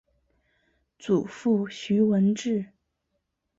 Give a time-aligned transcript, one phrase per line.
[0.97, 2.65] 祖父徐文质。